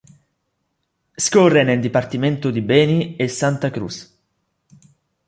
Scorre 1.15 1.63
nel 1.63 1.79
Dipartimento 1.79 2.49
di 2.49 2.61
Beni 2.61 3.15
e 3.17 3.27
Santa 3.27 3.69
Cruz. 3.69 4.11